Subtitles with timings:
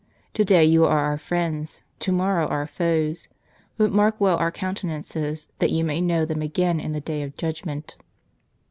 [0.33, 3.29] To day you are our friends; to morrow our foes.
[3.77, 7.37] But mark well our countenances, that you may know them again in the day of
[7.37, 7.97] judgment."